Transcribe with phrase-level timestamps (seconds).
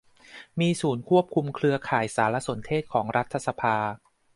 [0.59, 3.75] มีศูนย์ควบคุมเครือข่ายสารสนเทศของรัฐสภา